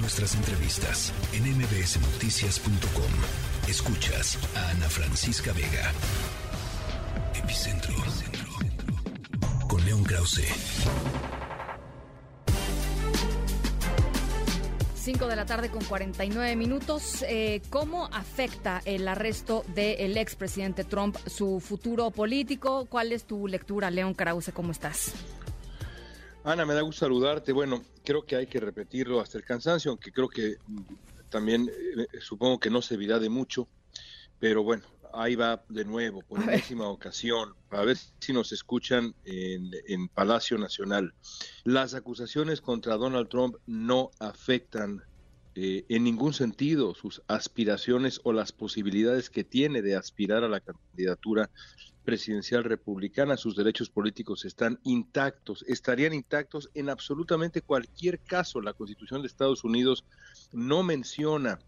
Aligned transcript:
Nuestras 0.00 0.34
entrevistas 0.36 1.12
en 1.32 1.42
mbsnoticias.com. 1.58 3.68
Escuchas 3.68 4.38
a 4.56 4.70
Ana 4.70 4.88
Francisca 4.88 5.52
Vega. 5.52 5.92
Epicentro. 7.34 7.94
Con 9.68 9.84
León 9.84 10.04
Krause. 10.04 10.44
5 14.94 15.26
de 15.26 15.36
la 15.36 15.46
tarde 15.46 15.70
con 15.70 15.82
49 15.82 16.54
minutos. 16.54 17.24
Eh, 17.26 17.62
¿Cómo 17.70 18.08
afecta 18.12 18.82
el 18.84 19.08
arresto 19.08 19.64
del 19.74 20.16
expresidente 20.16 20.84
Trump 20.84 21.16
su 21.26 21.60
futuro 21.60 22.10
político? 22.10 22.86
¿Cuál 22.86 23.12
es 23.12 23.24
tu 23.24 23.48
lectura, 23.48 23.90
León 23.90 24.14
Krause? 24.14 24.52
¿Cómo 24.52 24.70
estás? 24.70 25.12
Ana, 26.44 26.64
me 26.64 26.74
da 26.74 26.82
gusto 26.82 27.00
saludarte. 27.00 27.52
Bueno, 27.52 27.82
creo 28.04 28.24
que 28.24 28.36
hay 28.36 28.46
que 28.46 28.60
repetirlo 28.60 29.20
hasta 29.20 29.38
el 29.38 29.44
cansancio, 29.44 29.90
aunque 29.90 30.12
creo 30.12 30.28
que 30.28 30.56
mm, 30.66 30.80
también 31.28 31.68
eh, 31.68 32.06
supongo 32.20 32.58
que 32.58 32.70
no 32.70 32.80
servirá 32.80 33.18
de 33.18 33.28
mucho, 33.28 33.68
pero 34.38 34.62
bueno, 34.62 34.84
ahí 35.12 35.34
va 35.34 35.64
de 35.68 35.84
nuevo, 35.84 36.22
por 36.22 36.42
enésima 36.42 36.88
ocasión, 36.88 37.54
a 37.70 37.82
ver 37.82 37.96
si 38.20 38.32
nos 38.32 38.52
escuchan 38.52 39.14
en, 39.24 40.08
Palacio 40.08 40.58
Nacional. 40.58 41.14
Las 41.64 41.94
acusaciones 41.94 42.60
contra 42.60 42.96
Donald 42.96 43.28
Trump 43.28 43.56
no 43.66 44.10
afectan 44.18 45.02
eh, 45.54 45.84
en 45.88 46.04
ningún 46.04 46.34
sentido 46.34 46.94
sus 46.94 47.22
aspiraciones 47.26 48.20
o 48.24 48.32
las 48.32 48.52
posibilidades 48.52 49.30
que 49.30 49.44
tiene 49.44 49.82
de 49.82 49.96
aspirar 49.96 50.44
a 50.44 50.48
la 50.48 50.60
candidatura 50.60 51.50
presidencial 52.08 52.64
republicana, 52.64 53.36
sus 53.36 53.54
derechos 53.54 53.90
políticos 53.90 54.46
están 54.46 54.80
intactos, 54.84 55.62
estarían 55.68 56.14
intactos 56.14 56.70
en 56.72 56.88
absolutamente 56.88 57.60
cualquier 57.60 58.18
caso. 58.18 58.62
La 58.62 58.72
Constitución 58.72 59.20
de 59.20 59.28
Estados 59.28 59.62
Unidos 59.62 60.06
no 60.50 60.82
menciona 60.82 61.58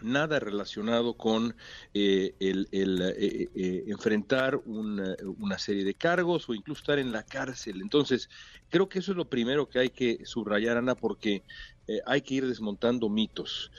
nada 0.00 0.38
relacionado 0.38 1.14
con 1.14 1.56
eh, 1.94 2.36
el, 2.38 2.68
eh, 2.70 3.48
eh, 3.56 3.84
enfrentar 3.88 4.60
una, 4.66 5.58
serie 5.58 5.82
de 5.82 5.94
cargos 5.94 6.48
o 6.48 6.54
incluso 6.54 6.82
estar 6.82 7.00
en 7.00 7.10
la 7.10 7.24
cárcel. 7.24 7.80
Entonces, 7.82 8.30
creo 8.70 8.88
que 8.88 9.00
eso 9.00 9.10
es 9.10 9.16
lo 9.16 9.28
primero 9.28 9.68
que 9.68 9.80
hay 9.80 9.90
que 9.90 10.24
subrayar, 10.24 10.76
Ana, 10.76 10.94
porque 10.94 11.42
hay 12.06 12.22
que 12.22 12.34
ir 12.34 12.46
desmontando 12.46 13.08
mitos. 13.08 13.72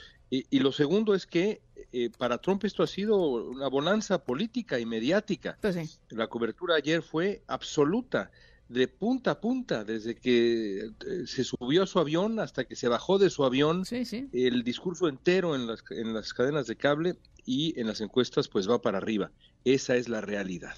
Y, 0.49 0.59
lo 0.59 0.71
segundo 0.71 1.13
es 1.13 1.27
que 1.27 1.61
eh, 1.91 2.09
para 2.17 2.39
Trump 2.39 2.63
esto 2.63 2.81
ha 2.81 2.87
sido 2.87 3.19
una 3.19 3.67
bonanza 3.67 4.23
política 4.23 4.79
y 4.79 4.85
mediática. 4.85 5.59
Pues 5.61 5.99
La 6.09 6.27
cobertura 6.27 6.75
ayer 6.75 7.03
fue 7.03 7.43
absoluta, 7.45 8.31
de 8.67 8.87
punta 8.87 9.31
a 9.31 9.39
punta, 9.39 9.83
desde 9.83 10.15
que 10.15 10.85
eh, 10.85 11.27
se 11.27 11.43
subió 11.43 11.83
a 11.83 11.87
su 11.87 11.99
avión 11.99 12.39
hasta 12.39 12.63
que 12.63 12.75
se 12.75 12.87
bajó 12.87 13.19
de 13.19 13.29
su 13.29 13.45
avión, 13.45 13.83
el 14.33 14.63
discurso 14.63 15.07
entero 15.07 15.53
en 15.53 15.67
las, 15.67 15.83
en 15.91 16.15
las 16.15 16.33
cadenas 16.33 16.65
de 16.65 16.77
cable 16.77 17.15
y 17.45 17.79
en 17.79 17.85
las 17.85 18.01
encuestas 18.01 18.47
pues 18.47 18.67
va 18.67 18.81
para 18.81 18.97
arriba. 18.97 19.31
Esa 19.65 19.97
es 19.97 20.09
la 20.09 20.21
realidad. 20.21 20.75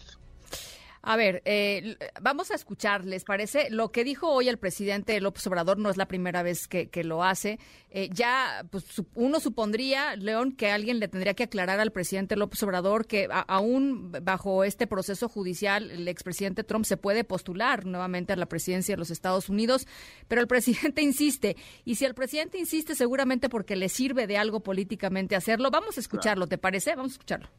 A 1.08 1.18
ver, 1.18 1.44
eh, 1.46 1.98
vamos 2.20 2.50
a 2.50 2.56
escuchar, 2.56 3.06
¿les 3.06 3.26
parece? 3.26 3.70
Lo 3.70 3.92
que 3.92 4.04
dijo 4.04 4.28
hoy 4.28 4.50
el 4.50 4.58
presidente 4.58 5.22
López 5.22 5.46
Obrador 5.46 5.78
no 5.78 5.92
es 5.92 5.98
la 5.98 6.08
primera 6.08 6.42
vez 6.42 6.68
que, 6.68 6.90
lo 7.04 7.24
hace. 7.24 7.60
Eh, 7.92 8.10
ya, 8.12 8.66
pues 8.72 8.86
uno 9.14 9.40
supondría, 9.40 10.16
León, 10.16 10.54
que 10.54 10.72
alguien 10.72 10.98
le 10.98 11.08
tendría 11.08 11.36
que 11.36 11.44
aclarar 11.44 11.80
al 11.80 11.92
presidente 11.92 12.36
López 12.36 12.64
Obrador 12.64 13.06
que 13.06 13.30
aún 13.30 14.14
bajo 14.24 14.64
este 14.64 14.88
proceso 14.88 15.30
judicial 15.30 15.92
el 15.92 16.08
expresidente 16.08 16.64
Trump 16.64 16.86
se 16.86 16.98
puede 16.98 17.24
postular 17.24 17.86
nuevamente 17.86 18.34
a 18.34 18.36
la 18.36 18.48
presidencia 18.48 18.96
de 18.96 19.00
los 19.00 19.12
Estados 19.12 19.48
Unidos, 19.48 19.86
pero 20.28 20.42
el 20.42 20.48
presidente 20.56 21.04
insiste. 21.04 21.56
Y 21.84 21.96
si 21.96 22.06
el 22.06 22.16
presidente 22.16 22.58
insiste, 22.58 22.96
seguramente 22.96 23.48
porque 23.48 23.76
le 23.76 23.90
sirve 23.90 24.26
de 24.26 24.40
algo 24.40 24.62
políticamente 24.62 25.36
hacerlo. 25.36 25.70
Vamos 25.70 25.98
a 25.98 26.00
escucharlo, 26.00 26.48
¿te 26.48 26.58
parece? 26.58 26.96
Vamos 26.96 27.12
a 27.12 27.14
escucharlo. 27.14 27.50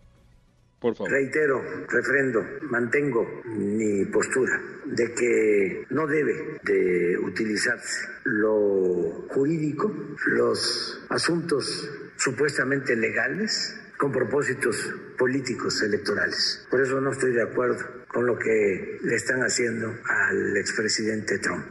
Reitero, 1.08 1.62
refrendo, 1.88 2.44
mantengo 2.62 3.42
mi 3.44 4.04
postura 4.06 4.60
de 4.84 5.12
que 5.12 5.86
no 5.90 6.06
debe 6.06 6.58
de 6.62 7.18
utilizarse 7.18 8.08
lo 8.24 9.26
jurídico, 9.30 9.92
los 10.26 11.04
asuntos 11.08 11.90
supuestamente 12.16 12.96
legales 12.96 13.76
con 13.98 14.12
propósitos 14.12 14.76
políticos 15.18 15.82
electorales. 15.82 16.66
Por 16.70 16.82
eso 16.82 17.00
no 17.00 17.12
estoy 17.12 17.32
de 17.32 17.42
acuerdo 17.42 17.84
con 18.08 18.26
lo 18.26 18.38
que 18.38 18.98
le 19.02 19.14
están 19.14 19.40
haciendo 19.40 19.94
al 20.04 20.56
expresidente 20.56 21.38
Trump. 21.38 21.64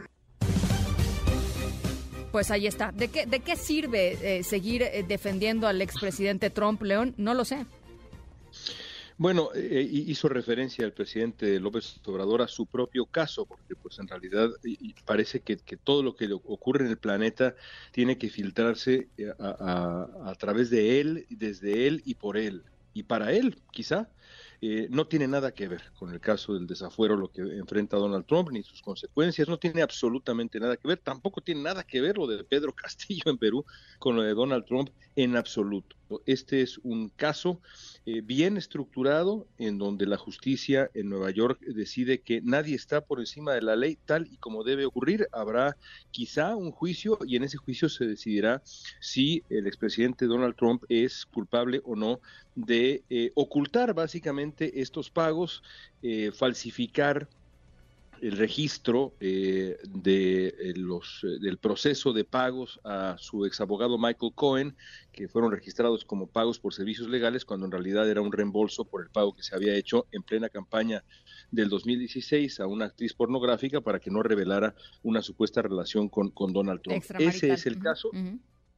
Pues 2.32 2.50
ahí 2.50 2.66
está. 2.66 2.92
¿De 2.92 3.08
qué, 3.08 3.24
de 3.24 3.40
qué 3.40 3.56
sirve 3.56 4.18
eh, 4.20 4.44
seguir 4.44 4.82
eh, 4.82 5.04
defendiendo 5.08 5.66
al 5.66 5.80
expresidente 5.80 6.50
Trump, 6.50 6.82
León? 6.82 7.14
No 7.16 7.32
lo 7.32 7.46
sé. 7.46 7.64
Bueno, 9.18 9.48
eh, 9.54 9.80
hizo 9.90 10.28
referencia 10.28 10.84
el 10.84 10.92
presidente 10.92 11.58
López 11.58 12.00
Obrador 12.04 12.42
a 12.42 12.48
su 12.48 12.66
propio 12.66 13.06
caso, 13.06 13.46
porque 13.46 13.74
pues 13.74 13.98
en 13.98 14.08
realidad 14.08 14.50
parece 15.06 15.40
que, 15.40 15.56
todo 15.56 16.02
lo 16.02 16.14
que 16.14 16.30
ocurre 16.32 16.84
en 16.84 16.90
el 16.90 16.98
planeta 16.98 17.54
tiene 17.92 18.18
que 18.18 18.28
filtrarse 18.28 19.08
eh, 19.16 19.32
a, 19.38 20.34
través 20.38 20.68
de 20.68 21.00
él, 21.00 21.26
desde 21.30 21.86
él 21.86 22.02
y 22.04 22.16
por 22.16 22.36
él, 22.36 22.64
y 22.92 23.04
para 23.04 23.32
él, 23.32 23.62
quizá. 23.72 24.10
Eh, 24.60 24.88
no 24.90 25.06
tiene 25.06 25.28
nada 25.28 25.52
que 25.52 25.68
ver 25.68 25.82
con 25.98 26.12
el 26.12 26.20
caso 26.20 26.54
del 26.54 26.66
desafuero, 26.66 27.16
lo 27.16 27.30
que 27.30 27.42
enfrenta 27.42 27.96
Donald 27.96 28.26
Trump, 28.26 28.50
ni 28.50 28.62
sus 28.62 28.82
consecuencias, 28.82 29.48
no 29.48 29.58
tiene 29.58 29.82
absolutamente 29.82 30.58
nada 30.58 30.76
que 30.76 30.88
ver, 30.88 30.98
tampoco 30.98 31.40
tiene 31.40 31.62
nada 31.62 31.84
que 31.84 32.00
ver 32.00 32.18
lo 32.18 32.26
de 32.26 32.42
Pedro 32.44 32.72
Castillo 32.74 33.30
en 33.30 33.38
Perú 33.38 33.64
con 33.98 34.16
lo 34.16 34.22
de 34.22 34.34
Donald 34.34 34.64
Trump 34.64 34.90
en 35.16 35.36
absoluto. 35.36 35.96
Este 36.24 36.62
es 36.62 36.78
un 36.84 37.08
caso 37.08 37.60
eh, 38.04 38.20
bien 38.20 38.56
estructurado 38.56 39.48
en 39.58 39.78
donde 39.78 40.06
la 40.06 40.16
justicia 40.16 40.88
en 40.94 41.08
Nueva 41.08 41.30
York 41.30 41.58
decide 41.60 42.20
que 42.20 42.40
nadie 42.42 42.76
está 42.76 43.00
por 43.00 43.18
encima 43.18 43.54
de 43.54 43.62
la 43.62 43.74
ley 43.74 43.98
tal 44.04 44.28
y 44.30 44.36
como 44.36 44.62
debe 44.62 44.84
ocurrir. 44.84 45.26
Habrá 45.32 45.76
quizá 46.12 46.54
un 46.54 46.70
juicio 46.70 47.18
y 47.26 47.34
en 47.34 47.42
ese 47.42 47.56
juicio 47.56 47.88
se 47.88 48.06
decidirá 48.06 48.62
si 49.00 49.42
el 49.50 49.66
expresidente 49.66 50.26
Donald 50.26 50.54
Trump 50.54 50.84
es 50.88 51.26
culpable 51.26 51.80
o 51.84 51.96
no 51.96 52.20
de 52.54 53.02
eh, 53.10 53.32
ocultar 53.34 53.92
básicamente 53.92 54.45
estos 54.58 55.10
pagos, 55.10 55.62
eh, 56.02 56.30
falsificar 56.32 57.28
el 58.20 58.36
registro 58.36 59.14
eh, 59.20 59.76
de 59.88 60.48
eh, 60.48 60.72
los 60.76 61.22
eh, 61.24 61.38
del 61.40 61.58
proceso 61.58 62.12
de 62.12 62.24
pagos 62.24 62.80
a 62.84 63.16
su 63.18 63.44
exabogado 63.44 63.98
Michael 63.98 64.32
Cohen, 64.34 64.76
que 65.12 65.28
fueron 65.28 65.50
registrados 65.52 66.04
como 66.04 66.26
pagos 66.26 66.58
por 66.58 66.74
servicios 66.74 67.08
legales, 67.08 67.44
cuando 67.44 67.66
en 67.66 67.72
realidad 67.72 68.08
era 68.08 68.20
un 68.20 68.32
reembolso 68.32 68.84
por 68.84 69.02
el 69.02 69.10
pago 69.10 69.34
que 69.34 69.42
se 69.42 69.54
había 69.54 69.74
hecho 69.74 70.06
en 70.12 70.22
plena 70.22 70.48
campaña 70.48 71.04
del 71.50 71.68
2016 71.68 72.60
a 72.60 72.66
una 72.66 72.86
actriz 72.86 73.12
pornográfica 73.14 73.80
para 73.80 74.00
que 74.00 74.10
no 74.10 74.22
revelara 74.22 74.74
una 75.02 75.22
supuesta 75.22 75.62
relación 75.62 76.08
con, 76.08 76.30
con 76.30 76.52
Donald 76.52 76.82
Trump. 76.82 77.04
Ese 77.18 77.52
es 77.52 77.66
el 77.66 77.78
caso. 77.78 78.10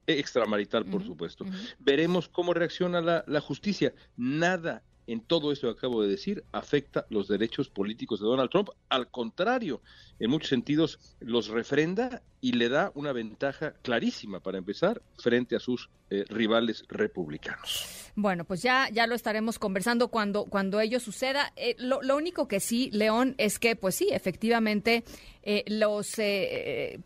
extramarital, 0.06 0.86
por 0.86 1.04
supuesto. 1.04 1.44
Veremos 1.78 2.28
cómo 2.28 2.54
reacciona 2.54 3.00
la, 3.00 3.24
la, 3.26 3.40
justicia. 3.40 3.92
Nada 4.16 4.82
en 5.08 5.20
todo 5.20 5.50
esto 5.52 5.66
que 5.66 5.78
acabo 5.78 6.02
de 6.02 6.08
decir 6.08 6.44
afecta 6.52 7.06
los 7.08 7.28
derechos 7.28 7.68
políticos 7.68 8.20
de 8.20 8.26
Donald 8.26 8.50
Trump. 8.50 8.68
Al 8.90 9.10
contrario, 9.10 9.80
en 10.20 10.30
muchos 10.30 10.50
sentidos 10.50 11.00
los 11.18 11.48
refrenda 11.48 12.22
y 12.40 12.52
le 12.52 12.68
da 12.68 12.92
una 12.94 13.12
ventaja 13.12 13.72
clarísima 13.82 14.40
para 14.40 14.58
empezar 14.58 15.02
frente 15.16 15.56
a 15.56 15.60
sus 15.60 15.88
eh, 16.10 16.24
rivales 16.28 16.84
republicanos. 16.88 18.12
Bueno, 18.14 18.44
pues 18.44 18.62
ya, 18.62 18.88
ya 18.92 19.06
lo 19.06 19.14
estaremos 19.14 19.58
conversando 19.58 20.08
cuando, 20.08 20.44
cuando 20.44 20.78
ello 20.80 21.00
suceda. 21.00 21.52
Eh, 21.56 21.74
lo, 21.78 22.16
único 22.16 22.46
que 22.46 22.60
sí, 22.60 22.90
León, 22.92 23.34
es 23.38 23.58
que, 23.58 23.76
pues 23.76 23.94
sí, 23.94 24.08
efectivamente, 24.10 25.04
eh, 25.42 25.64
los 25.68 26.16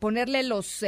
ponerle 0.01 0.43
los 0.43 0.85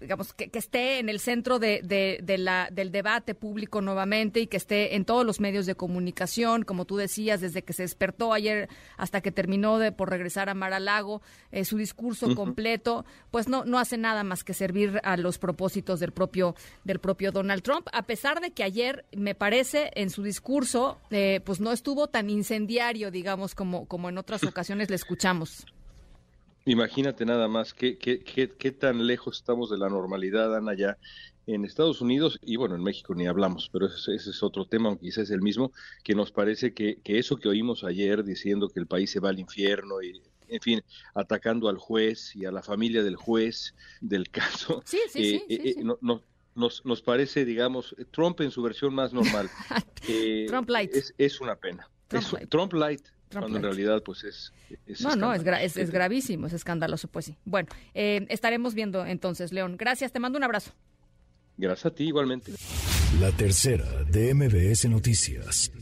digamos, 0.00 0.32
que, 0.32 0.50
esté 0.52 0.98
en 0.98 1.08
el 1.08 1.20
centro 1.20 1.58
de, 1.58 2.24
la, 2.38 2.68
del 2.72 2.90
debate 2.90 3.34
público 3.34 3.80
nuevamente 3.80 4.40
y 4.40 4.46
que 4.46 4.56
esté 4.56 4.96
en 4.96 5.04
todos 5.04 5.24
los 5.24 5.40
medios 5.40 5.66
de 5.66 5.74
comunicación, 5.74 6.62
como 6.64 6.84
tú 6.84 6.96
decías, 6.96 7.40
desde 7.40 7.62
que 7.62 7.72
se 7.72 7.82
despertó 7.82 8.32
ayer 8.32 8.68
hasta 8.96 9.20
que 9.20 9.32
terminó 9.32 9.78
de 9.78 9.92
por 9.92 10.10
regresar 10.10 10.48
a 10.48 10.54
Mar 10.54 10.72
a 10.72 10.80
Lago, 10.80 11.22
eh, 11.52 11.64
su 11.64 11.76
discurso 11.76 12.34
completo, 12.34 13.04
pues 13.30 13.48
no, 13.48 13.64
no 13.64 13.78
hace 13.78 13.98
nada 13.98 14.24
más 14.24 14.44
que 14.44 14.54
servir 14.54 15.00
a 15.04 15.16
los 15.16 15.38
propósitos 15.38 16.00
del 16.00 16.12
propio, 16.12 16.54
del 16.84 16.98
propio 16.98 17.32
Donald 17.32 17.62
Trump, 17.62 17.88
a 17.92 18.02
pesar 18.02 18.40
de 18.40 18.50
que 18.50 18.64
ayer, 18.64 19.04
me 19.16 19.34
parece, 19.34 19.90
en 19.94 20.10
su 20.10 20.22
discurso, 20.22 20.98
eh, 21.10 21.40
pues 21.44 21.60
no 21.60 21.72
estuvo 21.72 22.08
tan 22.08 22.30
incendiario, 22.30 23.10
digamos, 23.10 23.54
como, 23.54 23.86
como 23.86 24.08
en 24.08 24.18
otras 24.18 24.44
ocasiones 24.44 24.90
le 24.90 24.96
escuchamos. 24.96 25.66
Imagínate 26.68 27.24
nada 27.24 27.48
más 27.48 27.72
qué, 27.72 27.98
qué, 27.98 28.20
qué, 28.22 28.50
qué 28.50 28.72
tan 28.72 29.06
lejos 29.06 29.38
estamos 29.38 29.70
de 29.70 29.78
la 29.78 29.88
normalidad, 29.88 30.54
Ana, 30.54 30.74
ya 30.74 30.98
en 31.46 31.64
Estados 31.64 32.02
Unidos 32.02 32.38
y 32.42 32.56
bueno, 32.56 32.74
en 32.74 32.82
México 32.82 33.14
ni 33.14 33.26
hablamos, 33.26 33.70
pero 33.72 33.86
ese, 33.86 34.14
es 34.14 34.42
otro 34.42 34.66
tema, 34.66 34.88
aunque 34.88 35.06
quizás 35.06 35.24
es 35.24 35.30
el 35.30 35.40
mismo, 35.40 35.72
que 36.04 36.14
nos 36.14 36.30
parece 36.30 36.74
que, 36.74 37.00
que, 37.02 37.18
eso 37.18 37.36
que 37.36 37.48
oímos 37.48 37.84
ayer 37.84 38.22
diciendo 38.22 38.68
que 38.68 38.80
el 38.80 38.86
país 38.86 39.10
se 39.10 39.18
va 39.18 39.30
al 39.30 39.38
infierno 39.38 40.02
y 40.02 40.20
en 40.48 40.60
fin, 40.60 40.82
atacando 41.14 41.68
al 41.68 41.78
juez 41.78 42.34
y 42.36 42.44
a 42.44 42.52
la 42.52 42.62
familia 42.62 43.02
del 43.02 43.16
juez 43.16 43.74
del 44.00 44.30
caso. 44.30 44.82
Sí, 44.84 44.98
sí, 45.10 45.42
sí. 45.48 45.76
No, 45.82 46.22
nos, 46.54 46.84
nos 46.84 47.02
parece, 47.02 47.44
digamos, 47.44 47.94
Trump 48.10 48.40
en 48.40 48.50
su 48.50 48.62
versión 48.62 48.94
más 48.94 49.12
normal. 49.12 49.48
Trump 50.48 50.68
Light. 50.68 50.92
Es, 51.16 51.40
una 51.40 51.56
pena. 51.56 51.88
Trump 52.48 52.72
Light. 52.72 53.06
Cuando 53.30 53.56
en 53.56 53.62
realidad 53.62 54.02
pues 54.02 54.24
es... 54.24 54.52
no, 55.00 55.16
no, 55.16 55.34
es, 55.34 55.76
es, 55.76 55.90
gravísimo, 55.90 56.46
es 56.46 56.52
escandaloso, 56.52 57.08
pues 57.08 57.26
sí. 57.26 57.36
Bueno, 57.44 57.68
eh, 57.94 58.26
estaremos 58.28 58.74
viendo 58.74 59.04
entonces, 59.06 59.52
León. 59.52 59.76
Gracias, 59.76 60.12
te 60.12 60.20
mando 60.20 60.38
un 60.38 60.44
abrazo. 60.44 60.72
Gracias 61.56 61.86
a 61.86 61.94
ti 61.94 62.04
igualmente. 62.04 62.52
La 63.20 63.32
tercera 63.32 64.04
de 64.04 64.32
MBS 64.34 64.88
Noticias. 64.88 65.72